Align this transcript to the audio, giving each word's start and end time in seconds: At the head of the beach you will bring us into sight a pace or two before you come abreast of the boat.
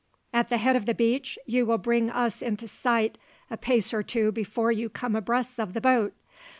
At 0.33 0.49
the 0.49 0.57
head 0.57 0.75
of 0.75 0.87
the 0.87 0.95
beach 0.95 1.37
you 1.45 1.63
will 1.67 1.77
bring 1.77 2.09
us 2.09 2.41
into 2.41 2.67
sight 2.67 3.19
a 3.51 3.55
pace 3.55 3.93
or 3.93 4.01
two 4.01 4.31
before 4.31 4.71
you 4.71 4.89
come 4.89 5.15
abreast 5.15 5.59
of 5.59 5.73
the 5.73 5.81
boat. 5.81 6.15